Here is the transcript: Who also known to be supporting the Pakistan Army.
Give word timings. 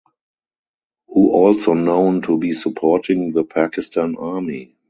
Who 1.09 1.29
also 1.31 1.75
known 1.75 2.23
to 2.23 2.35
be 2.39 2.53
supporting 2.53 3.33
the 3.33 3.43
Pakistan 3.43 4.15
Army. 4.17 4.75